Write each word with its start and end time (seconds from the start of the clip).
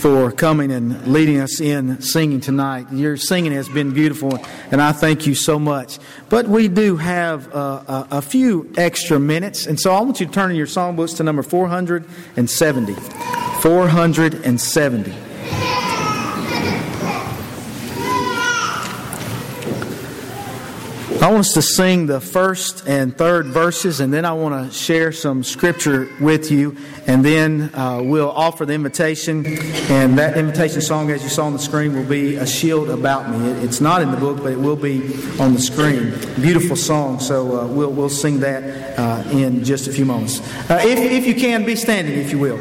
for 0.00 0.32
coming 0.32 0.72
and 0.72 1.06
leading 1.06 1.38
us 1.38 1.60
in 1.60 2.00
singing 2.00 2.40
tonight. 2.40 2.90
Your 2.90 3.18
singing 3.18 3.52
has 3.52 3.68
been 3.68 3.92
beautiful, 3.92 4.38
and 4.70 4.80
I 4.80 4.92
thank 4.92 5.26
you 5.26 5.34
so 5.34 5.58
much. 5.58 5.98
But 6.30 6.48
we 6.48 6.68
do 6.68 6.96
have 6.96 7.54
uh, 7.54 7.82
a, 7.86 8.08
a, 8.18 8.22
few 8.22 8.72
extra 8.78 9.20
minutes, 9.20 9.66
and 9.66 9.78
so 9.78 9.92
I 9.92 10.00
want 10.00 10.18
you 10.18 10.26
to 10.26 10.32
turn 10.32 10.50
in 10.50 10.56
your 10.56 10.66
songbooks 10.66 11.18
to 11.18 11.22
number 11.22 11.42
470. 11.42 12.94
470. 12.94 15.29
I 21.20 21.26
want 21.26 21.40
us 21.40 21.52
to 21.52 21.60
sing 21.60 22.06
the 22.06 22.18
first 22.18 22.88
and 22.88 23.14
third 23.14 23.48
verses, 23.48 24.00
and 24.00 24.10
then 24.10 24.24
I 24.24 24.32
want 24.32 24.72
to 24.72 24.74
share 24.74 25.12
some 25.12 25.44
scripture 25.44 26.08
with 26.18 26.50
you, 26.50 26.78
and 27.06 27.22
then 27.22 27.70
uh, 27.74 28.00
we'll 28.02 28.30
offer 28.30 28.64
the 28.64 28.72
invitation. 28.72 29.44
And 29.90 30.18
that 30.18 30.38
invitation 30.38 30.80
song, 30.80 31.10
as 31.10 31.22
you 31.22 31.28
saw 31.28 31.44
on 31.44 31.52
the 31.52 31.58
screen, 31.58 31.94
will 31.94 32.06
be 32.06 32.36
A 32.36 32.46
Shield 32.46 32.88
About 32.88 33.28
Me. 33.28 33.50
It's 33.62 33.82
not 33.82 34.00
in 34.00 34.10
the 34.10 34.16
book, 34.16 34.38
but 34.38 34.52
it 34.52 34.58
will 34.58 34.76
be 34.76 35.02
on 35.38 35.52
the 35.52 35.60
screen. 35.60 36.18
Beautiful 36.40 36.74
song, 36.74 37.20
so 37.20 37.60
uh, 37.60 37.66
we'll, 37.66 37.92
we'll 37.92 38.08
sing 38.08 38.40
that 38.40 38.98
uh, 38.98 39.22
in 39.30 39.62
just 39.62 39.88
a 39.88 39.92
few 39.92 40.06
moments. 40.06 40.40
Uh, 40.70 40.80
if, 40.82 40.98
if 40.98 41.26
you 41.26 41.34
can, 41.34 41.66
be 41.66 41.76
standing, 41.76 42.18
if 42.18 42.32
you 42.32 42.38
will. 42.38 42.56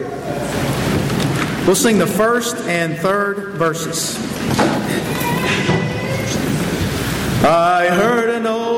We'll 1.65 1.75
sing 1.75 1.97
the 1.97 2.07
first 2.07 2.57
and 2.67 2.97
third 2.97 3.53
verses. 3.53 4.28
I 7.41 7.87
heard 7.87 8.29
an 8.29 8.45
old, 8.45 8.68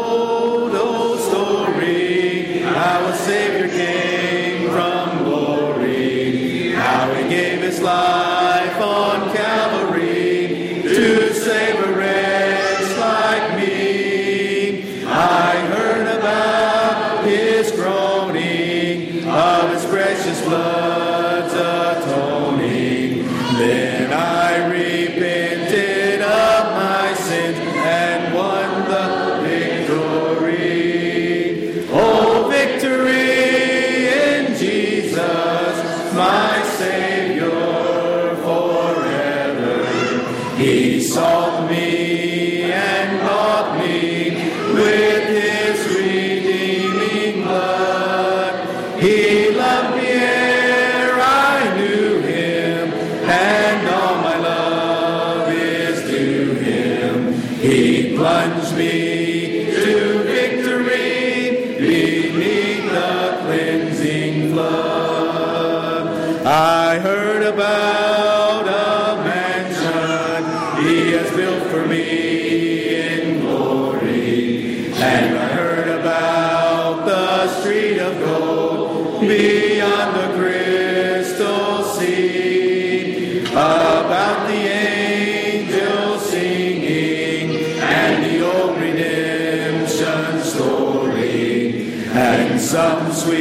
and 75.01 75.35
I 75.35 75.47
heard 75.53 75.87
about 75.99 77.05
the 77.05 77.47
street 77.59 77.97
of 77.97 78.19
gold 78.19 79.21
beyond 79.21 80.15
the 80.15 80.27
crystal 80.37 81.83
sea, 81.85 83.41
about 83.47 84.47
the 84.47 84.53
angels 84.53 86.29
singing 86.29 87.79
and 87.81 88.23
the 88.25 88.45
old 88.45 88.77
redemption 88.77 90.43
story. 90.43 92.03
And 92.13 92.61
some 92.61 93.11
sweet 93.11 93.40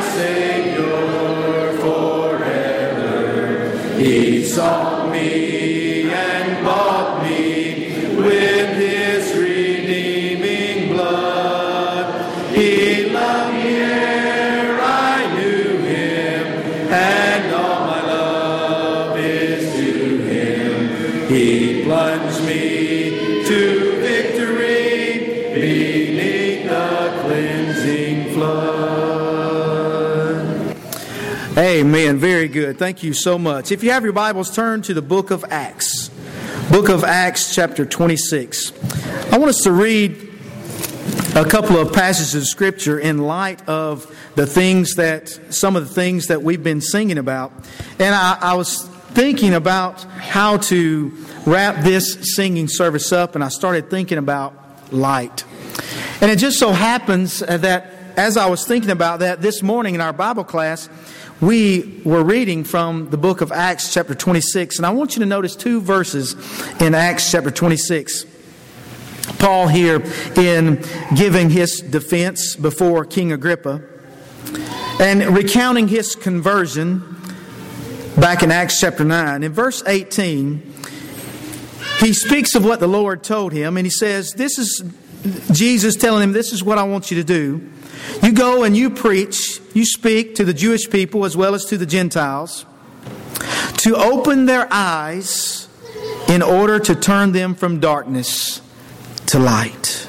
Savior 0.00 1.76
forever. 1.78 3.18
He 3.98 4.44
sought 4.44 5.10
me 5.10 5.57
Amen. 31.56 32.18
Very 32.18 32.46
good. 32.46 32.78
Thank 32.78 33.02
you 33.02 33.12
so 33.12 33.38
much. 33.38 33.72
If 33.72 33.82
you 33.82 33.90
have 33.90 34.04
your 34.04 34.12
Bibles, 34.12 34.54
turn 34.54 34.82
to 34.82 34.94
the 34.94 35.02
book 35.02 35.30
of 35.30 35.44
Acts. 35.50 36.08
Book 36.70 36.88
of 36.88 37.02
Acts, 37.02 37.54
chapter 37.54 37.84
26. 37.84 38.72
I 39.32 39.38
want 39.38 39.48
us 39.48 39.62
to 39.62 39.72
read 39.72 40.30
a 41.34 41.44
couple 41.44 41.76
of 41.76 41.92
passages 41.92 42.34
of 42.34 42.46
Scripture 42.46 42.98
in 42.98 43.18
light 43.18 43.66
of 43.68 44.06
the 44.36 44.46
things 44.46 44.96
that, 44.96 45.28
some 45.52 45.74
of 45.74 45.88
the 45.88 45.94
things 45.94 46.26
that 46.26 46.42
we've 46.42 46.62
been 46.62 46.80
singing 46.80 47.18
about. 47.18 47.50
And 47.98 48.14
I, 48.14 48.38
I 48.40 48.54
was 48.54 48.86
thinking 49.12 49.54
about 49.54 50.04
how 50.04 50.58
to 50.58 51.12
wrap 51.44 51.82
this 51.82 52.36
singing 52.36 52.68
service 52.68 53.10
up, 53.10 53.34
and 53.34 53.42
I 53.42 53.48
started 53.48 53.90
thinking 53.90 54.18
about 54.18 54.54
light. 54.92 55.44
And 56.20 56.30
it 56.30 56.38
just 56.38 56.58
so 56.58 56.70
happens 56.70 57.40
that 57.40 57.94
as 58.16 58.36
I 58.36 58.50
was 58.50 58.66
thinking 58.66 58.90
about 58.90 59.20
that 59.20 59.40
this 59.40 59.62
morning 59.62 59.94
in 59.94 60.00
our 60.00 60.12
Bible 60.12 60.44
class, 60.44 60.88
we 61.40 62.00
were 62.04 62.24
reading 62.24 62.64
from 62.64 63.10
the 63.10 63.16
book 63.16 63.40
of 63.40 63.52
Acts, 63.52 63.94
chapter 63.94 64.14
26. 64.14 64.78
And 64.78 64.86
I 64.86 64.90
want 64.90 65.14
you 65.14 65.20
to 65.20 65.26
notice 65.26 65.54
two 65.54 65.80
verses 65.80 66.34
in 66.80 66.94
Acts, 66.94 67.30
chapter 67.30 67.50
26. 67.50 68.26
Paul, 69.38 69.68
here 69.68 70.02
in 70.36 70.82
giving 71.14 71.50
his 71.50 71.80
defense 71.80 72.56
before 72.56 73.04
King 73.04 73.30
Agrippa 73.32 73.82
and 75.00 75.36
recounting 75.36 75.86
his 75.86 76.16
conversion 76.16 77.16
back 78.16 78.42
in 78.42 78.50
Acts 78.50 78.80
chapter 78.80 79.04
9. 79.04 79.44
In 79.44 79.52
verse 79.52 79.82
18, 79.86 80.74
he 82.00 82.12
speaks 82.12 82.56
of 82.56 82.64
what 82.64 82.80
the 82.80 82.88
Lord 82.88 83.22
told 83.22 83.52
him, 83.52 83.76
and 83.76 83.86
he 83.86 83.90
says, 83.90 84.32
This 84.32 84.58
is 84.58 84.82
Jesus 85.52 85.94
telling 85.94 86.24
him, 86.24 86.32
This 86.32 86.52
is 86.52 86.64
what 86.64 86.78
I 86.78 86.82
want 86.82 87.12
you 87.12 87.18
to 87.18 87.24
do. 87.24 87.70
You 88.22 88.32
go 88.32 88.64
and 88.64 88.76
you 88.76 88.90
preach, 88.90 89.60
you 89.74 89.84
speak 89.84 90.34
to 90.36 90.44
the 90.44 90.54
Jewish 90.54 90.88
people 90.90 91.24
as 91.24 91.36
well 91.36 91.54
as 91.54 91.64
to 91.66 91.78
the 91.78 91.86
Gentiles 91.86 92.66
to 93.78 93.96
open 93.96 94.46
their 94.46 94.66
eyes 94.70 95.68
in 96.28 96.42
order 96.42 96.78
to 96.78 96.94
turn 96.94 97.32
them 97.32 97.54
from 97.54 97.80
darkness 97.80 98.60
to 99.26 99.38
light 99.38 100.06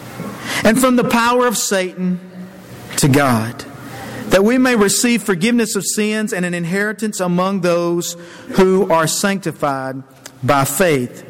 and 0.64 0.80
from 0.80 0.96
the 0.96 1.04
power 1.04 1.48
of 1.48 1.58
Satan 1.58 2.20
to 2.98 3.08
God, 3.08 3.64
that 4.28 4.44
we 4.44 4.58
may 4.58 4.76
receive 4.76 5.24
forgiveness 5.24 5.76
of 5.76 5.86
sins 5.86 6.34
and 6.34 6.46
an 6.46 6.54
inheritance 6.54 7.20
among 7.20 7.62
those 7.62 8.14
who 8.56 8.92
are 8.92 9.08
sanctified 9.08 10.04
by 10.44 10.66
faith 10.66 11.26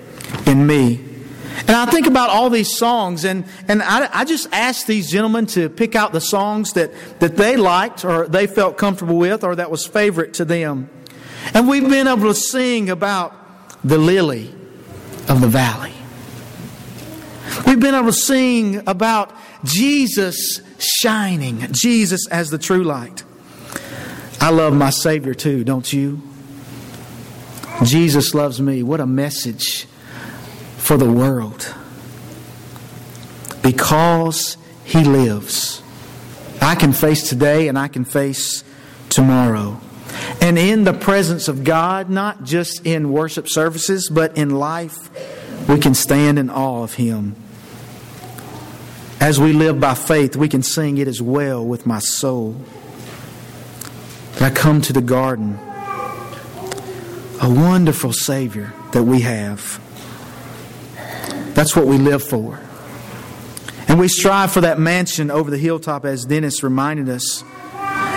in 0.47 0.65
me. 0.65 1.08
And 1.67 1.71
I 1.71 1.85
think 1.85 2.07
about 2.07 2.29
all 2.29 2.49
these 2.49 2.77
songs, 2.77 3.25
and, 3.25 3.45
and 3.67 3.81
I, 3.83 4.09
I 4.11 4.25
just 4.25 4.47
asked 4.51 4.87
these 4.87 5.11
gentlemen 5.11 5.45
to 5.47 5.69
pick 5.69 5.95
out 5.95 6.13
the 6.13 6.21
songs 6.21 6.73
that, 6.73 6.91
that 7.19 7.35
they 7.37 7.57
liked 7.57 8.05
or 8.05 8.27
they 8.27 8.47
felt 8.47 8.77
comfortable 8.77 9.17
with 9.17 9.43
or 9.43 9.55
that 9.55 9.69
was 9.69 9.85
favorite 9.85 10.35
to 10.35 10.45
them. 10.45 10.89
And 11.53 11.67
we've 11.67 11.87
been 11.87 12.07
able 12.07 12.33
to 12.33 12.35
sing 12.35 12.89
about 12.89 13.35
the 13.83 13.97
lily 13.97 14.53
of 15.27 15.41
the 15.41 15.47
valley. 15.47 15.93
We've 17.65 17.79
been 17.79 17.95
able 17.95 18.07
to 18.07 18.13
sing 18.13 18.87
about 18.87 19.31
Jesus 19.63 20.61
shining, 20.77 21.67
Jesus 21.71 22.27
as 22.27 22.49
the 22.49 22.57
true 22.57 22.83
light. 22.83 23.23
I 24.41 24.51
love 24.51 24.73
my 24.73 24.89
Savior 24.89 25.33
too, 25.33 25.63
don't 25.63 25.91
you? 25.91 26.21
Jesus 27.83 28.33
loves 28.33 28.61
me. 28.61 28.83
What 28.83 28.99
a 28.99 29.05
message 29.05 29.87
for 30.89 30.97
the 30.97 31.05
world. 31.05 31.75
because 33.61 34.57
He 34.83 35.03
lives. 35.03 35.83
I 36.63 36.73
can 36.73 36.93
face 36.93 37.29
today 37.29 37.67
and 37.67 37.77
I 37.77 37.87
can 37.87 38.05
face 38.05 38.63
tomorrow. 39.09 39.79
And 40.41 40.57
in 40.57 40.85
the 40.85 40.93
presence 40.93 41.47
of 41.47 41.63
God, 41.63 42.09
not 42.09 42.43
just 42.43 42.87
in 42.87 43.11
worship 43.11 43.47
services, 43.47 44.09
but 44.09 44.35
in 44.35 44.49
life, 44.49 45.11
we 45.69 45.77
can 45.77 45.93
stand 45.93 46.39
in 46.39 46.49
awe 46.49 46.81
of 46.81 46.95
Him. 46.95 47.35
As 49.21 49.39
we 49.39 49.53
live 49.53 49.79
by 49.79 49.93
faith, 49.93 50.35
we 50.35 50.49
can 50.49 50.63
sing, 50.63 50.97
It 50.97 51.07
is 51.07 51.21
well 51.21 51.63
with 51.63 51.85
my 51.85 51.99
soul. 51.99 52.55
I 54.41 54.49
come 54.49 54.81
to 54.81 54.91
the 54.91 55.03
garden. 55.03 55.59
A 57.43 57.47
wonderful 57.47 58.11
Savior 58.11 58.73
that 58.93 59.03
we 59.03 59.21
have. 59.21 59.79
That's 61.59 61.75
what 61.75 61.87
we 61.87 61.97
live 61.97 62.23
for. 62.23 62.57
And 63.89 63.99
we 63.99 64.07
strive 64.07 64.49
for 64.49 64.61
that 64.61 64.79
mansion 64.79 65.29
over 65.29 65.51
the 65.51 65.57
hilltop, 65.57 66.05
as 66.05 66.23
Dennis 66.23 66.63
reminded 66.63 67.09
us. 67.09 67.43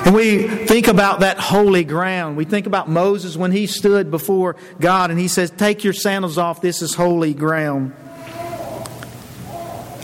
And 0.06 0.14
we 0.14 0.46
think 0.46 0.86
about 0.86 1.20
that 1.20 1.40
holy 1.40 1.82
ground. 1.82 2.36
We 2.36 2.44
think 2.44 2.68
about 2.68 2.88
Moses 2.88 3.36
when 3.36 3.50
he 3.50 3.66
stood 3.66 4.12
before 4.12 4.54
God 4.78 5.10
and 5.10 5.18
he 5.18 5.26
says, 5.26 5.50
Take 5.50 5.82
your 5.82 5.92
sandals 5.92 6.38
off, 6.38 6.60
this 6.60 6.82
is 6.82 6.94
holy 6.94 7.34
ground. 7.34 7.96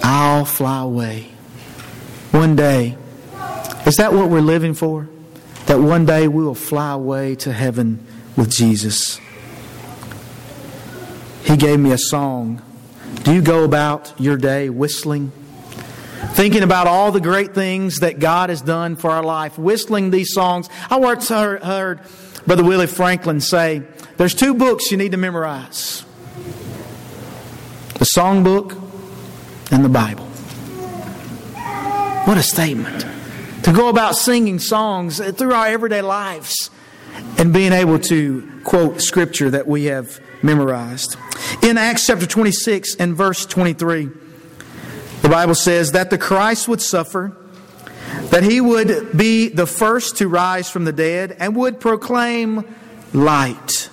I'll 0.02 0.44
fly 0.44 0.82
away. 0.82 1.29
One 2.32 2.56
day. 2.56 2.99
Is 3.87 3.94
that 3.99 4.12
what 4.12 4.31
we're 4.31 4.40
living 4.40 4.75
for? 4.75 5.08
That 5.67 5.79
one 5.79 6.06
day 6.06 6.26
we 6.26 6.43
will 6.43 6.56
fly 6.56 6.90
away 6.90 7.37
to 7.37 7.52
heaven 7.52 8.05
with 8.37 8.50
Jesus. 8.50 9.20
He 11.44 11.56
gave 11.56 11.79
me 11.79 11.93
a 11.93 11.99
song. 11.99 12.62
Do 13.23 13.35
you 13.35 13.43
go 13.43 13.65
about 13.65 14.13
your 14.19 14.37
day 14.37 14.71
whistling? 14.71 15.33
Thinking 16.33 16.63
about 16.63 16.87
all 16.87 17.13
the 17.13 17.21
great 17.21 17.55
things 17.55 18.01
that 18.01 18.19
God 18.19 18.51
has 18.51 18.63
done 18.63 18.97
for 18.97 19.11
our 19.11 19.23
life, 19.23 19.59
whistling 19.59 20.11
these 20.11 20.33
songs. 20.33 20.69
I 20.91 20.97
once 20.97 21.29
heard, 21.29 22.01
Brother 22.47 22.65
Willie 22.65 22.87
Franklin 22.87 23.41
say, 23.41 23.83
There's 24.17 24.35
two 24.35 24.55
books 24.55 24.91
you 24.91 24.97
need 24.97 25.13
to 25.13 25.19
memorize 25.19 26.05
the 27.95 28.07
songbook 28.17 28.73
and 29.73 29.85
the 29.85 29.89
Bible. 29.89 30.25
What 32.25 32.39
a 32.39 32.43
statement. 32.43 33.07
To 33.65 33.73
go 33.73 33.89
about 33.89 34.15
singing 34.17 34.59
songs 34.59 35.19
through 35.19 35.53
our 35.53 35.67
everyday 35.67 36.03
lives 36.03 36.71
and 37.39 37.53
being 37.53 37.73
able 37.73 37.99
to 37.99 38.61
quote 38.65 39.01
scripture 39.01 39.51
that 39.51 39.67
we 39.67 39.85
have 39.85 40.21
memorized. 40.43 41.17
In 41.62 41.79
Acts 41.79 42.06
chapter 42.06 42.27
26 42.27 42.97
and 42.97 43.17
verse 43.17 43.47
23, 43.47 44.11
the 45.23 45.29
Bible 45.29 45.55
says 45.55 45.93
that 45.93 46.11
the 46.11 46.19
Christ 46.19 46.69
would 46.69 46.81
suffer, 46.81 47.37
that 48.31 48.43
he 48.43 48.61
would 48.61 49.17
be 49.17 49.49
the 49.49 49.67
first 49.67 50.19
to 50.19 50.29
rise 50.29 50.71
from 50.71 50.85
the 50.85 50.93
dead, 50.93 51.37
and 51.39 51.56
would 51.56 51.81
proclaim 51.81 52.65
light 53.12 53.91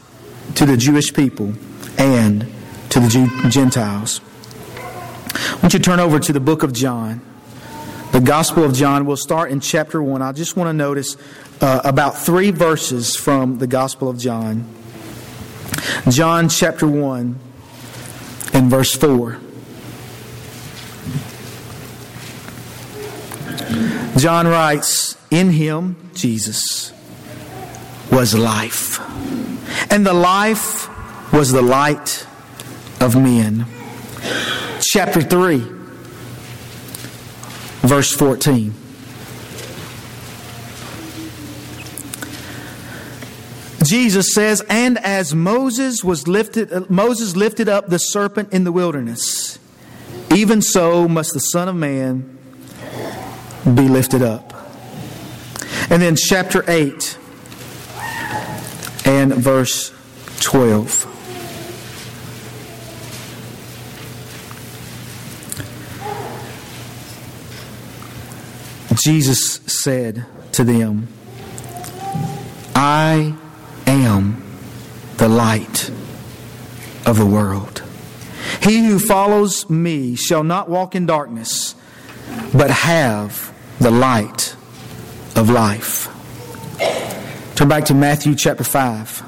to 0.56 0.66
the 0.66 0.78
Jewish 0.78 1.14
people 1.14 1.54
and 1.98 2.46
to 2.90 3.00
the 3.00 3.50
Gentiles. 3.50 4.22
I 5.34 5.56
want 5.62 5.74
you 5.74 5.80
to 5.80 5.80
turn 5.80 6.00
over 6.00 6.20
to 6.20 6.34
the 6.34 6.40
book 6.40 6.64
of 6.64 6.74
John. 6.74 7.22
The 8.12 8.22
Gospel 8.22 8.64
of 8.64 8.74
John. 8.74 9.06
We'll 9.06 9.18
start 9.18 9.52
in 9.52 9.60
chapter 9.60 10.02
1. 10.02 10.22
I 10.22 10.32
just 10.32 10.56
want 10.56 10.70
to 10.70 10.74
notice 10.74 11.18
uh, 11.60 11.82
about 11.84 12.18
three 12.18 12.52
verses 12.52 13.16
from 13.16 13.58
the 13.58 13.68
Gospel 13.68 14.10
of 14.10 14.18
John. 14.18 14.66
John 16.10 16.48
chapter 16.48 16.88
1 16.88 17.40
and 18.56 18.72
verse 18.72 18.96
4. 18.96 19.38
John 24.18 24.48
writes, 24.48 25.18
In 25.30 25.52
him, 25.52 25.98
Jesus, 26.14 26.94
was 28.10 28.34
life. 28.34 29.00
And 29.92 30.06
the 30.06 30.14
life 30.14 30.90
was 31.34 31.52
the 31.52 31.62
light 31.62 32.26
of 33.02 33.16
men 33.16 33.66
chapter 34.80 35.22
3, 35.22 35.58
verse 37.82 38.14
14. 38.16 38.85
Jesus 43.86 44.34
says, 44.34 44.62
"And 44.70 44.98
as 44.98 45.34
Moses 45.34 46.04
was 46.04 46.28
lifted 46.28 46.74
uh, 46.74 46.86
Moses 46.90 47.36
lifted 47.36 47.70
up 47.70 47.88
the 47.90 48.00
serpent 48.00 48.52
in 48.52 48.64
the 48.64 48.72
wilderness, 48.72 49.60
even 50.34 50.62
so 50.62 51.08
must 51.08 51.34
the 51.34 51.40
Son 51.40 51.68
of 51.68 51.76
man 51.76 52.38
be 53.64 53.88
lifted 53.88 54.22
up." 54.22 54.54
And 55.90 56.02
then 56.02 56.16
chapter 56.16 56.64
8 56.68 57.18
and 59.06 59.34
verse 59.34 59.92
12. 60.40 61.12
Jesus 69.04 69.60
said 69.68 70.26
to 70.54 70.64
them, 70.64 71.08
I 72.74 73.36
am 73.88 74.44
the 75.18 75.28
light 75.30 75.90
of 77.06 77.18
the 77.18 77.26
world. 77.26 77.84
He 78.62 78.86
who 78.86 79.00
follows 79.00 79.70
me 79.70 80.16
shall 80.16 80.44
not 80.44 80.70
walk 80.70 80.96
in 80.96 81.06
darkness, 81.06 81.76
but 82.54 82.70
have 82.70 83.54
the 83.80 83.92
light 83.92 84.56
of 85.36 85.50
life. 85.50 86.10
Turn 87.56 87.70
back 87.70 87.86
to 87.86 87.94
Matthew 87.94 88.36
chapter 88.36 88.64
5. 88.64 89.24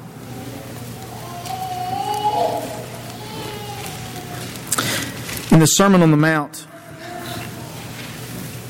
In 5.50 5.60
the 5.60 5.66
Sermon 5.66 6.02
on 6.02 6.10
the 6.10 6.16
Mount, 6.16 6.66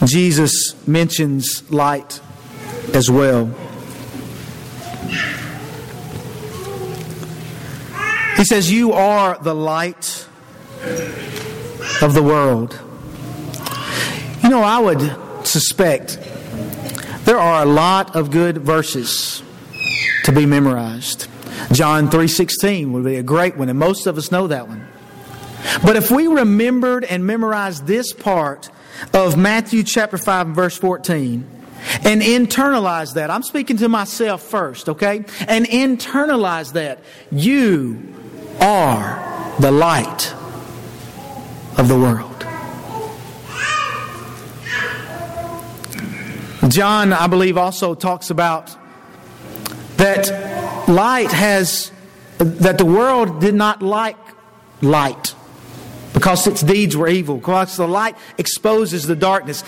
Jesus 0.05 0.75
mentions 0.87 1.69
light 1.70 2.20
as 2.94 3.11
well. 3.11 3.52
He 8.38 8.44
says, 8.44 8.70
You 8.70 8.93
are 8.93 9.37
the 9.37 9.55
light 9.55 10.26
of 12.00 12.14
the 12.14 12.23
world. 12.23 12.81
You 14.44 14.48
know, 14.48 14.62
I 14.62 14.79
would 14.79 15.46
suspect 15.46 16.20
there 17.24 17.39
are 17.39 17.62
a 17.62 17.67
lot 17.67 18.15
of 18.15 18.31
good 18.31 18.58
verses 18.58 19.43
to 20.22 20.32
be 20.32 20.46
memorized. 20.46 21.27
John 21.72 22.08
3:16 22.08 22.93
would 22.93 23.05
be 23.05 23.17
a 23.17 23.24
great 23.24 23.56
one 23.56 23.69
and 23.69 23.79
most 23.79 24.06
of 24.06 24.17
us 24.17 24.31
know 24.31 24.46
that 24.46 24.69
one. 24.69 24.86
But 25.82 25.96
if 25.96 26.12
we 26.12 26.29
remembered 26.29 27.05
and 27.05 27.27
memorized 27.27 27.89
this 27.89 28.12
part 28.12 28.70
of 29.12 29.36
Matthew 29.36 29.82
chapter 29.82 30.17
5 30.17 30.46
and 30.46 30.56
verse 30.56 30.77
14 30.77 31.44
and 32.05 32.22
internalize 32.22 33.15
that. 33.15 33.31
I'm 33.31 33.43
speaking 33.43 33.77
to 33.79 33.89
myself 33.89 34.43
first, 34.43 34.89
okay? 34.89 35.24
And 35.46 35.67
internalize 35.67 36.72
that. 36.72 37.01
You 37.31 38.18
are 38.60 39.55
the 39.60 39.70
light 39.70 40.34
of 41.77 41.88
the 41.88 41.98
world. 41.98 42.34
John, 46.69 47.12
I 47.12 47.27
believe, 47.29 47.56
also 47.56 47.94
talks 47.94 48.31
about 48.31 48.77
that 49.96 50.88
light 50.88 51.32
has, 51.32 51.91
that 52.38 52.79
the 52.79 52.84
world 52.84 53.41
did 53.41 53.55
not 53.55 53.82
like 53.82 54.17
light 54.82 55.34
because 56.12 56.46
its 56.46 56.62
deeds 56.62 56.96
were 56.96 57.08
evil, 57.08 57.36
because 57.36 57.77
the 57.77 57.86
light 57.86 58.17
exposes 58.38 59.06
the 59.06 59.17
darkness. 59.17 59.62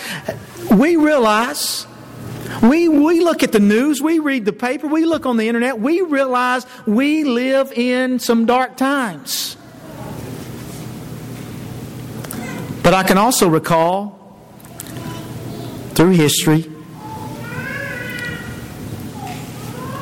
We 0.71 0.97
realize, 0.97 1.87
we, 2.63 2.89
we 2.89 3.21
look 3.21 3.43
at 3.43 3.53
the 3.53 3.61
news, 3.61 4.03
we 4.03 4.19
read 4.19 4.45
the 4.45 4.53
paper, 4.53 4.87
we 4.87 5.05
look 5.05 5.27
on 5.27 5.37
the 5.37 5.49
internet, 5.49 5.79
we 5.81 6.01
realize 6.03 6.67
we 6.87 7.25
live 7.25 7.73
in 7.73 8.19
some 8.19 8.47
dark 8.47 8.77
times. 8.77 9.57
But 12.83 12.95
I 12.95 13.03
can 13.03 13.19
also 13.19 13.49
recall 13.49 14.39
through 15.95 16.11
history, 16.11 16.63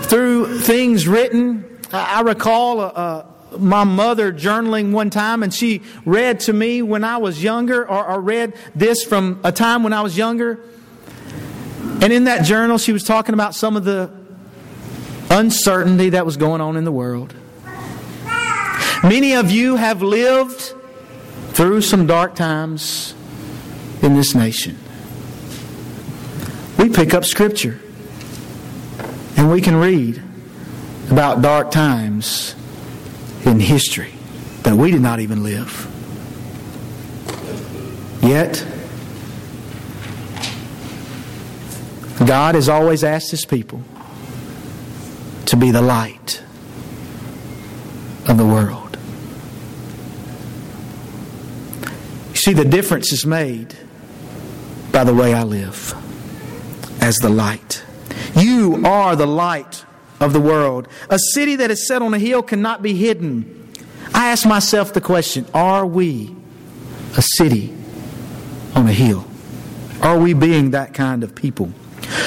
through 0.02 0.61
things 0.61 1.07
written, 1.07 1.64
I 1.93 2.23
recall 2.23 2.81
a, 2.81 2.87
a 2.87 3.26
my 3.59 3.85
mother 3.85 4.33
journaling 4.33 4.93
one 4.93 5.11
time, 5.11 5.43
and 5.43 5.52
she 5.52 5.83
read 6.05 6.40
to 6.40 6.52
me 6.52 6.83
when 6.83 7.05
I 7.05 7.17
was 7.17 7.43
younger, 7.43 7.88
or, 7.88 8.07
or, 8.07 8.21
read 8.21 8.55
this 8.75 9.02
from 9.05 9.40
a 9.43 9.52
time 9.52 9.83
when 9.83 9.93
I 9.93 10.02
was 10.02 10.17
younger. 10.17 10.61
And 12.00 12.12
in 12.12 12.25
that 12.25 12.45
journal, 12.45 12.78
she 12.78 12.93
was 12.93 13.02
talking 13.02 13.35
about 13.35 13.55
some 13.55 13.76
of 13.76 13.85
the 13.85 14.11
uncertainty 15.31 16.11
that 16.11 16.25
was 16.25 16.37
going 16.37 16.61
on 16.61 16.76
in 16.76 16.85
the 16.85 16.93
world. 16.93 17.35
Many 19.02 19.35
of 19.35 19.50
you 19.50 19.76
have 19.76 20.02
lived 20.02 20.75
through 21.50 21.83
some 21.83 22.07
dark 22.07 22.35
times 22.35 23.14
in 24.02 24.14
this 24.14 24.35
nation. 24.35 24.78
We 26.78 26.88
pick 26.88 27.14
up 27.14 27.25
Scripture 27.25 27.81
and 29.37 29.50
we 29.50 29.61
can 29.61 29.76
read 29.76 30.23
about 31.11 31.43
dark 31.43 31.71
times 31.71 32.55
in 33.45 33.61
history 33.61 34.12
that 34.62 34.75
we 34.75 34.90
did 34.90 35.00
not 35.00 35.21
even 35.21 35.43
live. 35.43 35.87
Yet, 38.23 38.64
God 42.28 42.56
has 42.56 42.68
always 42.68 43.04
asked 43.04 43.30
His 43.30 43.47
people 43.47 43.82
to 45.47 45.56
be 45.56 45.70
the 45.70 45.80
light 45.80 46.42
of 48.28 48.37
the 48.37 48.44
world. 48.44 48.99
You 52.28 52.37
see, 52.37 52.52
the 52.52 52.66
difference 52.66 53.14
is 53.14 53.25
made 53.25 53.75
by 54.92 55.04
the 55.04 55.14
way 55.14 55.32
I 55.32 55.42
live 55.42 55.94
as 57.00 57.16
the 57.16 57.30
light. 57.30 57.82
You 58.37 58.85
are 58.85 59.16
the 59.16 59.26
light 59.26 59.87
of 60.20 60.35
the 60.35 60.40
world. 60.40 60.87
A 61.08 61.18
city 61.32 61.56
that 61.56 61.70
is 61.70 61.88
set 61.88 62.02
on 62.02 62.12
a 62.12 62.18
hill 62.18 62.42
cannot 62.42 62.82
be 62.82 62.92
hidden. 62.92 63.73
I 64.12 64.28
ask 64.28 64.47
myself 64.47 64.92
the 64.92 65.00
question 65.00 65.47
are 65.54 65.87
we 65.87 66.37
a 67.16 67.23
city 67.23 67.75
on 68.75 68.87
a 68.87 68.92
hill? 68.92 69.26
Are 70.02 70.18
we 70.18 70.35
being 70.35 70.73
that 70.73 70.92
kind 70.92 71.25
of 71.25 71.35
people? 71.35 71.73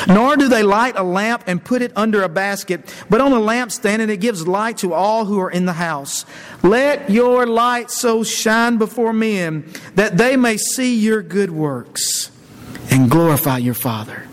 Nor 0.08 0.36
do 0.38 0.48
they 0.48 0.64
light 0.64 0.96
a 0.98 1.04
lamp 1.04 1.44
and 1.48 1.64
put 1.64 1.82
it 1.82 1.92
under 1.96 2.24
a 2.24 2.30
basket, 2.30 2.94
but 3.10 3.22
on 3.22 3.32
a 3.32 3.40
lampstand, 3.40 4.00
and 4.00 4.12
it 4.12 4.18
gives 4.18 4.48
light 4.48 4.78
to 4.80 4.94
all 4.94 5.26
who 5.26 5.40
are 5.40 5.52
in 5.52 5.66
the 5.66 5.74
house. 5.74 6.26
Let 6.64 7.10
your 7.10 7.46
light 7.46 7.92
so 7.92 8.24
shine 8.24 8.78
before 8.78 9.14
men 9.14 9.72
that 9.96 10.18
they 10.18 10.38
may 10.38 10.58
see 10.58 10.96
your 10.96 11.22
good 11.22 11.52
works 11.52 12.32
and 12.90 13.10
glorify 13.10 13.58
your 13.58 13.74
Father 13.74 14.28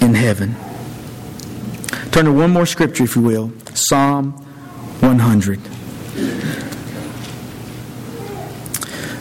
in 0.00 0.14
heaven. 0.14 0.54
Turn 2.10 2.26
to 2.26 2.32
one 2.32 2.50
more 2.50 2.66
scripture, 2.66 3.04
if 3.04 3.16
you 3.16 3.22
will 3.22 3.52
Psalm 3.74 4.32
100. 5.00 5.60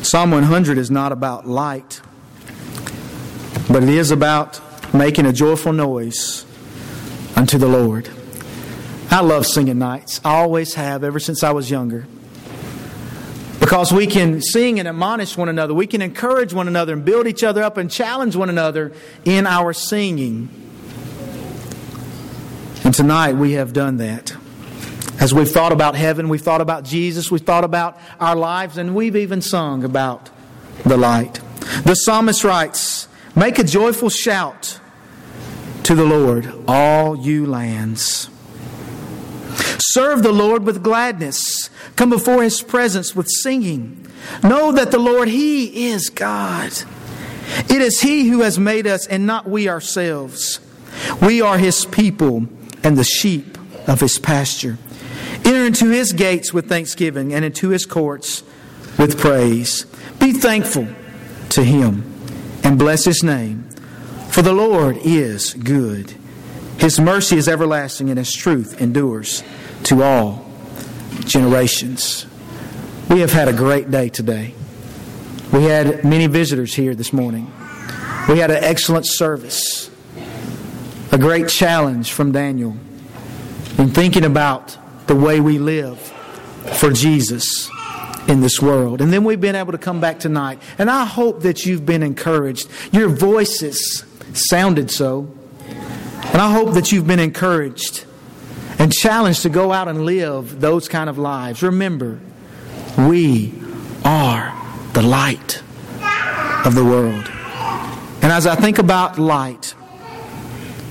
Psalm 0.06 0.32
100 0.32 0.78
is 0.78 0.92
not 0.92 1.12
about 1.12 1.48
light, 1.48 2.02
but 3.68 3.82
it 3.82 3.90
is 3.90 4.12
about 4.12 4.62
making 4.94 5.26
a 5.26 5.34
joyful 5.34 5.74
noise 5.74 6.46
unto 7.36 7.58
the 7.58 7.68
Lord. 7.68 8.10
I 9.10 9.22
love 9.22 9.46
singing 9.46 9.80
nights. 9.80 10.22
I 10.24 10.36
always 10.36 10.76
have, 10.76 11.04
ever 11.04 11.20
since 11.20 11.44
I 11.44 11.52
was 11.52 11.70
younger. 11.70 12.06
Because 13.60 13.92
we 13.92 14.08
can 14.08 14.42
sing 14.42 14.80
and 14.80 14.88
admonish 14.88 15.38
one 15.38 15.50
another. 15.50 15.74
We 15.74 15.88
can 15.88 16.02
encourage 16.02 16.54
one 16.54 16.68
another 16.68 16.94
and 16.94 17.06
build 17.06 17.28
each 17.28 17.44
other 17.44 17.64
up 17.64 17.78
and 17.78 17.90
challenge 17.90 18.36
one 18.36 18.50
another 18.50 18.92
in 19.26 19.48
our 19.48 19.74
singing. 19.74 20.50
And 22.84 22.94
tonight 22.94 23.34
we 23.34 23.54
have 23.54 23.72
done 23.72 23.98
that. 23.98 24.36
As 25.20 25.34
we've 25.34 25.50
thought 25.50 25.72
about 25.72 25.96
heaven, 25.96 26.28
we've 26.28 26.42
thought 26.42 26.60
about 26.60 26.84
Jesus, 26.84 27.32
we've 27.32 27.42
thought 27.42 27.64
about 27.64 27.98
our 28.20 28.36
lives, 28.36 28.78
and 28.78 28.94
we've 28.94 29.16
even 29.16 29.42
sung 29.42 29.84
about 29.84 30.30
the 30.84 30.98
light. 30.98 31.40
The 31.86 31.96
psalmist 31.96 32.44
writes, 32.44 33.08
Make 33.36 33.58
a 33.58 33.64
joyful 33.64 34.10
shout 34.10 34.80
to 35.84 35.96
the 35.96 36.06
Lord, 36.06 36.54
all 36.68 37.16
you 37.16 37.46
lands. 37.46 38.30
Serve 39.78 40.24
the 40.24 40.32
Lord 40.32 40.64
with 40.64 40.84
gladness. 40.84 41.70
Come 41.96 42.10
before 42.10 42.42
his 42.42 42.62
presence 42.62 43.16
with 43.16 43.28
singing. 43.30 44.08
Know 44.44 44.72
that 44.72 44.92
the 44.92 45.00
Lord, 45.00 45.28
he 45.28 45.90
is 45.90 46.10
God. 46.10 46.72
It 47.70 47.82
is 47.82 48.02
he 48.02 48.30
who 48.30 48.42
has 48.42 48.58
made 48.58 48.88
us 48.88 49.06
and 49.06 49.28
not 49.28 49.48
we 49.48 49.68
ourselves. 49.68 50.60
We 51.22 51.42
are 51.42 51.58
his 51.58 51.86
people 51.86 52.48
and 52.84 52.98
the 52.98 53.04
sheep 53.04 53.58
of 53.88 54.00
his 54.00 54.18
pasture. 54.18 54.78
Enter 55.46 55.66
into 55.66 55.90
his 55.90 56.14
gates 56.14 56.54
with 56.54 56.70
thanksgiving 56.70 57.34
and 57.34 57.44
into 57.44 57.70
his 57.70 57.86
courts 57.86 58.44
with 58.98 59.20
praise. 59.20 59.86
Be 60.20 60.32
thankful 60.32 60.88
to 61.50 61.64
him 61.64 62.10
and 62.64 62.80
bless 62.80 63.04
his 63.04 63.24
name. 63.24 63.68
For 64.34 64.42
the 64.42 64.52
Lord 64.52 64.98
is 65.04 65.54
good. 65.54 66.16
His 66.80 67.00
mercy 67.00 67.38
is 67.38 67.48
everlasting, 67.48 68.10
and 68.10 68.18
his 68.18 68.34
truth 68.34 68.82
endures 68.82 69.44
to 69.84 70.02
all 70.02 70.44
generations. 71.20 72.26
We 73.12 73.20
have 73.20 73.32
had 73.32 73.48
a 73.48 73.54
great 73.54 73.92
day 73.92 74.10
today. 74.10 74.56
We 75.52 75.66
had 75.66 76.04
many 76.04 76.26
visitors 76.26 76.74
here 76.74 76.96
this 76.96 77.14
morning. 77.14 77.46
We 78.28 78.40
had 78.40 78.50
an 78.50 78.64
excellent 78.64 79.06
service, 79.06 79.92
a 81.12 81.20
great 81.20 81.48
challenge 81.48 82.12
from 82.12 82.32
Daniel 82.32 82.76
in 83.78 83.92
thinking 83.92 84.26
about 84.26 84.76
the 85.06 85.16
way 85.16 85.42
we 85.42 85.60
live 85.60 86.00
for 86.80 86.90
Jesus 86.90 87.70
in 88.28 88.42
this 88.42 88.60
world. 88.60 89.00
And 89.00 89.14
then 89.14 89.26
we've 89.26 89.40
been 89.40 89.56
able 89.56 89.74
to 89.74 89.78
come 89.78 90.02
back 90.02 90.20
tonight. 90.20 90.60
And 90.80 90.90
I 90.90 91.06
hope 91.06 91.44
that 91.44 91.68
you've 91.68 91.86
been 91.86 92.02
encouraged. 92.02 92.68
Your 92.92 93.10
voices 93.10 94.04
sounded 94.34 94.92
so. 94.92 95.32
And 95.68 96.42
I 96.42 96.52
hope 96.52 96.74
that 96.74 96.92
you've 96.92 97.08
been 97.08 97.20
encouraged 97.20 98.06
and 98.80 98.92
challenged 98.92 99.44
to 99.44 99.50
go 99.50 99.72
out 99.72 99.88
and 99.88 100.06
live 100.06 100.60
those 100.60 100.88
kind 100.88 101.10
of 101.10 101.18
lives. 101.18 101.62
Remember, 101.62 102.20
we 102.98 103.54
are 104.04 104.54
the 104.94 105.02
light 105.02 105.62
of 106.66 106.76
the 106.76 106.84
world. 106.84 107.30
And 108.22 108.32
as 108.32 108.48
I 108.48 108.56
think 108.56 108.80
about 108.80 109.20
light, 109.20 109.76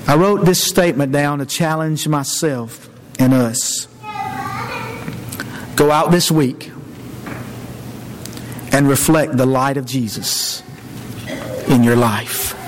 I 0.06 0.16
wrote 0.16 0.44
this 0.44 0.62
statement 0.62 1.12
down 1.12 1.38
to 1.38 1.46
challenge 1.46 2.06
myself 2.06 2.88
and 3.18 3.32
us. 3.32 3.88
Go 5.76 5.90
out 5.90 6.10
this 6.10 6.30
week 6.30 6.70
and 8.72 8.88
reflect 8.88 9.36
the 9.36 9.46
light 9.46 9.76
of 9.76 9.86
Jesus 9.86 10.62
in 11.68 11.82
your 11.82 11.96
life. 11.96 12.61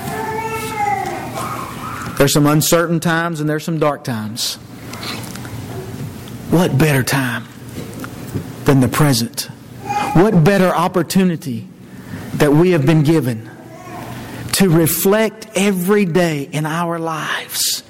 There's 2.25 2.33
some 2.33 2.47
uncertain 2.47 3.01
times 3.01 3.41
and 3.41 3.51
there's 3.51 3.65
some 3.65 3.79
dark 3.79 4.03
times. 4.03 4.55
What 6.49 6.79
better 6.79 7.03
time 7.03 7.45
than 8.65 8.81
the 8.81 8.89
present? 8.89 9.51
What 10.15 10.43
better 10.43 10.75
opportunity 10.75 11.69
that 12.37 12.51
we 12.51 12.71
have 12.71 12.87
been 12.87 13.03
given 13.03 13.51
to 14.53 14.71
reflect 14.71 15.49
every 15.55 16.07
day 16.07 16.49
in 16.51 16.65
our 16.65 16.99
lives, 16.99 17.83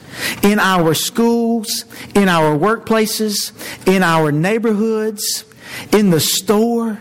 in 0.42 0.58
our 0.58 0.94
schools, 0.94 1.84
in 2.16 2.28
our 2.28 2.58
workplaces, 2.58 3.52
in 3.86 4.02
our 4.02 4.32
neighborhoods, 4.32 5.44
in 5.92 6.10
the 6.10 6.18
store, 6.18 7.00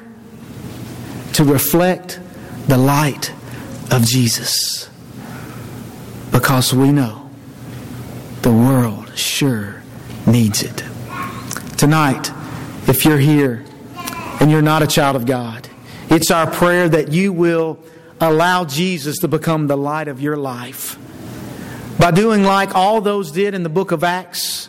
to 1.32 1.44
reflect 1.44 2.20
the 2.68 2.78
light 2.78 3.34
of 3.90 4.06
Jesus 4.06 4.88
because 6.32 6.72
we 6.76 6.92
know 6.92 7.23
the 8.44 8.52
world 8.52 9.18
sure 9.18 9.82
needs 10.28 10.64
it. 10.64 10.84
Tonight, 11.78 12.30
if 12.90 13.06
you're 13.06 13.18
here 13.18 13.64
and 14.42 14.52
you're 14.52 14.62
not 14.62 14.84
a 14.84 14.88
child 14.88 15.16
of 15.16 15.26
God, 15.26 15.70
it's 16.10 16.30
our 16.30 16.52
prayer 16.52 16.90
that 16.90 17.14
you 17.14 17.32
will 17.32 17.80
allow 18.20 18.66
Jesus 18.66 19.20
to 19.20 19.30
become 19.30 19.68
the 19.68 19.78
light 19.78 20.10
of 20.10 20.20
your 20.20 20.36
life. 20.36 21.00
By 21.98 22.12
doing 22.12 22.44
like 22.44 22.76
all 22.76 23.00
those 23.00 23.32
did 23.32 23.54
in 23.54 23.64
the 23.64 23.70
book 23.70 23.94
of 23.94 24.04
Acts, 24.04 24.68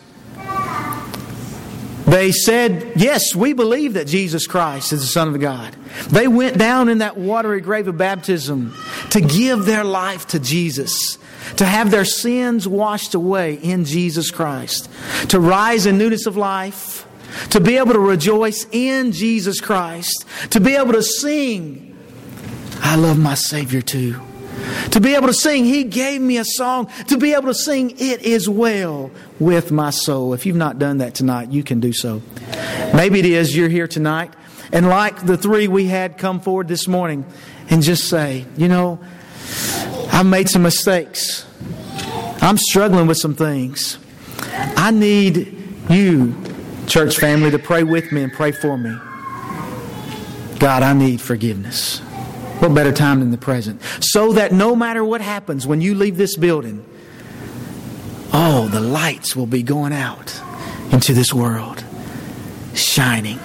they 2.07 2.31
said, 2.31 2.93
Yes, 2.95 3.35
we 3.35 3.51
believe 3.51 3.93
that 3.93 4.07
Jesus 4.07 4.47
Christ 4.47 4.93
is 4.93 5.01
the 5.01 5.07
Son 5.07 5.35
of 5.35 5.41
God. 5.41 5.75
They 6.07 6.29
went 6.29 6.57
down 6.57 6.87
in 6.87 6.99
that 6.99 7.17
watery 7.17 7.59
grave 7.59 7.89
of 7.89 7.97
baptism 7.97 8.73
to 9.09 9.19
give 9.19 9.65
their 9.65 9.83
life 9.83 10.27
to 10.27 10.39
Jesus 10.39 11.17
to 11.57 11.65
have 11.65 11.91
their 11.91 12.05
sins 12.05 12.67
washed 12.67 13.13
away 13.13 13.55
in 13.55 13.85
Jesus 13.85 14.31
Christ, 14.31 14.89
to 15.29 15.39
rise 15.39 15.85
in 15.85 15.97
newness 15.97 16.25
of 16.25 16.37
life, 16.37 17.07
to 17.49 17.59
be 17.59 17.77
able 17.77 17.93
to 17.93 17.99
rejoice 17.99 18.65
in 18.71 19.11
Jesus 19.11 19.59
Christ, 19.59 20.25
to 20.51 20.59
be 20.59 20.75
able 20.75 20.93
to 20.93 21.03
sing, 21.03 21.97
I 22.81 22.95
love 22.95 23.17
my 23.17 23.35
Savior 23.35 23.81
too. 23.81 24.21
To 24.91 25.01
be 25.01 25.15
able 25.15 25.27
to 25.27 25.33
sing, 25.33 25.65
He 25.65 25.83
gave 25.83 26.21
me 26.21 26.37
a 26.37 26.45
song. 26.45 26.89
To 27.07 27.17
be 27.17 27.33
able 27.33 27.47
to 27.47 27.53
sing, 27.53 27.91
It 27.91 28.21
is 28.21 28.47
well 28.47 29.11
with 29.39 29.71
my 29.71 29.89
soul. 29.89 30.33
If 30.33 30.45
you've 30.45 30.55
not 30.55 30.79
done 30.79 30.99
that 30.99 31.15
tonight, 31.15 31.51
you 31.51 31.63
can 31.63 31.79
do 31.79 31.93
so. 31.93 32.21
Maybe 32.93 33.19
it 33.19 33.25
is 33.25 33.55
you're 33.55 33.69
here 33.69 33.87
tonight, 33.87 34.33
and 34.71 34.87
like 34.87 35.25
the 35.25 35.37
three 35.37 35.67
we 35.67 35.87
had 35.87 36.17
come 36.17 36.39
forward 36.39 36.67
this 36.67 36.87
morning, 36.87 37.25
and 37.69 37.81
just 37.81 38.07
say, 38.07 38.45
You 38.57 38.67
know, 38.67 38.99
I've 40.11 40.25
made 40.25 40.49
some 40.49 40.63
mistakes. 40.63 41.45
I'm 42.41 42.57
struggling 42.57 43.07
with 43.07 43.17
some 43.17 43.35
things. 43.35 43.97
I 44.51 44.91
need 44.91 45.55
you, 45.89 46.35
church 46.87 47.17
family, 47.17 47.51
to 47.51 47.59
pray 47.59 47.83
with 47.83 48.11
me 48.11 48.23
and 48.23 48.31
pray 48.31 48.51
for 48.51 48.77
me. 48.77 48.95
God, 50.59 50.83
I 50.83 50.93
need 50.93 51.21
forgiveness. 51.21 51.99
What 52.59 52.73
better 52.73 52.91
time 52.91 53.19
than 53.19 53.31
the 53.31 53.37
present? 53.37 53.81
So 53.99 54.33
that 54.33 54.51
no 54.51 54.75
matter 54.75 55.03
what 55.03 55.21
happens 55.21 55.67
when 55.67 55.81
you 55.81 55.95
leave 55.95 56.17
this 56.17 56.37
building, 56.37 56.85
oh, 58.31 58.67
the 58.71 58.79
lights 58.79 59.35
will 59.35 59.45
be 59.45 59.61
going 59.61 59.93
out 59.93 60.41
into 60.91 61.13
this 61.13 61.33
world, 61.33 61.83
shining, 62.73 63.39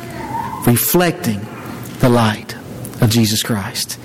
reflecting 0.67 1.41
the 1.99 2.09
light 2.09 2.55
of 3.01 3.11
Jesus 3.11 3.43
Christ. 3.43 3.99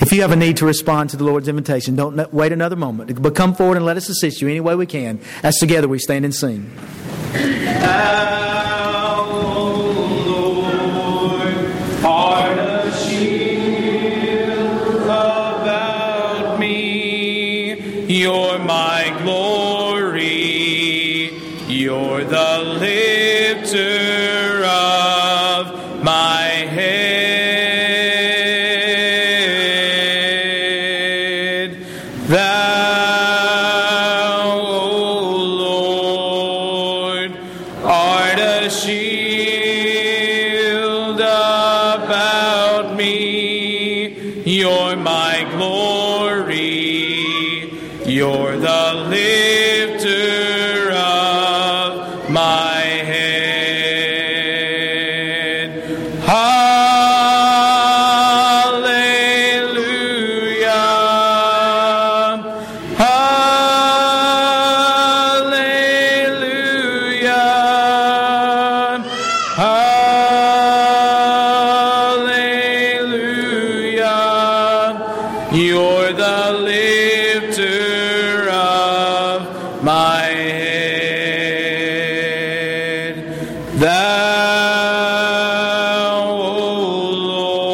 If 0.00 0.12
you 0.12 0.22
have 0.22 0.30
a 0.32 0.36
need 0.36 0.56
to 0.58 0.64
respond 0.66 1.10
to 1.10 1.16
the 1.16 1.24
Lord's 1.24 1.48
invitation, 1.48 1.96
don't 1.96 2.32
wait 2.32 2.52
another 2.52 2.76
moment. 2.76 3.20
But 3.20 3.34
come 3.34 3.54
forward 3.54 3.76
and 3.76 3.84
let 3.84 3.96
us 3.96 4.08
assist 4.08 4.40
you 4.40 4.48
any 4.48 4.60
way 4.60 4.74
we 4.74 4.86
can 4.86 5.20
as 5.42 5.56
together 5.56 5.88
we 5.88 5.98
stand 5.98 6.24
and 6.24 6.34
sing. 6.34 6.70
You're 18.10 18.58
my 18.58 19.14
glory. 19.22 20.24
You're 21.68 22.24
the 22.24 22.58
lifter 22.80 24.64
of 24.64 26.02
my 26.02 26.46
head. 26.70 27.07